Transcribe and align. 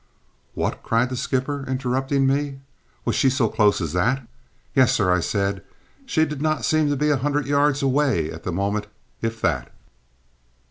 "What!" 0.55 0.81
cried 0.81 1.11
the 1.11 1.15
skipper, 1.15 1.63
interrupting 1.67 2.25
me. 2.25 2.57
"Was 3.05 3.15
she 3.15 3.29
so 3.29 3.47
close 3.49 3.79
as 3.81 3.93
that?" 3.93 4.27
"Yes, 4.73 4.93
sir," 4.93 5.21
said 5.21 5.59
I. 5.59 5.61
"She 6.07 6.25
did 6.25 6.41
not 6.41 6.65
seem 6.65 6.89
to 6.89 6.95
be 6.97 7.11
a 7.11 7.17
hundred 7.17 7.45
yards 7.45 7.83
away 7.83 8.31
at 8.31 8.41
the 8.41 8.51
moment, 8.51 8.87
if 9.21 9.39
that." 9.41 9.71